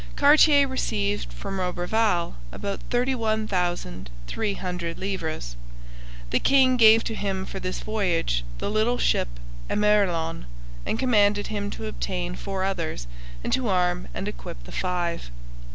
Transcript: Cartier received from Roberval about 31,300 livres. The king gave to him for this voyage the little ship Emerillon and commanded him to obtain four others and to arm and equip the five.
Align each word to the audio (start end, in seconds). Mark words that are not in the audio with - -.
Cartier 0.15 0.67
received 0.67 1.31
from 1.31 1.59
Roberval 1.59 2.33
about 2.51 2.79
31,300 2.89 4.97
livres. 4.97 5.55
The 6.31 6.39
king 6.39 6.75
gave 6.75 7.03
to 7.03 7.13
him 7.13 7.45
for 7.45 7.59
this 7.59 7.81
voyage 7.81 8.43
the 8.57 8.71
little 8.71 8.97
ship 8.97 9.27
Emerillon 9.69 10.47
and 10.87 10.97
commanded 10.97 11.47
him 11.53 11.69
to 11.69 11.85
obtain 11.85 12.33
four 12.33 12.63
others 12.63 13.05
and 13.43 13.53
to 13.53 13.67
arm 13.67 14.07
and 14.11 14.27
equip 14.27 14.63
the 14.63 14.71
five. 14.71 15.29